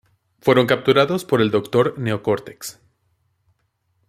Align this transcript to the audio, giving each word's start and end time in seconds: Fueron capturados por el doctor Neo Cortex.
Fueron 0.39 0.65
capturados 0.65 1.25
por 1.25 1.43
el 1.43 1.51
doctor 1.51 1.93
Neo 1.99 2.23
Cortex. 2.23 2.81